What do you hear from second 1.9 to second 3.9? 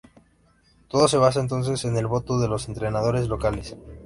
el voto de los entrenadores locales.